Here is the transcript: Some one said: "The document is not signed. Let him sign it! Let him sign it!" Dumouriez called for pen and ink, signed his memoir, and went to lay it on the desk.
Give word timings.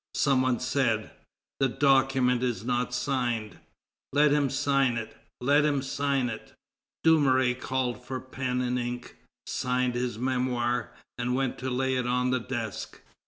Some 0.15 0.41
one 0.41 0.59
said: 0.59 1.11
"The 1.59 1.67
document 1.69 2.41
is 2.41 2.65
not 2.65 2.91
signed. 2.91 3.59
Let 4.11 4.31
him 4.31 4.49
sign 4.49 4.97
it! 4.97 5.15
Let 5.39 5.63
him 5.63 5.83
sign 5.83 6.27
it!" 6.27 6.53
Dumouriez 7.03 7.61
called 7.61 8.03
for 8.03 8.19
pen 8.19 8.61
and 8.61 8.79
ink, 8.79 9.17
signed 9.45 9.93
his 9.93 10.17
memoir, 10.17 10.91
and 11.19 11.35
went 11.35 11.59
to 11.59 11.69
lay 11.69 11.97
it 11.97 12.07
on 12.07 12.31
the 12.31 12.39
desk. 12.39 12.99